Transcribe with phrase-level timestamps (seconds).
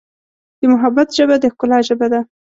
[0.59, 2.21] د محبت ژبه د ښکلا ژبه ده.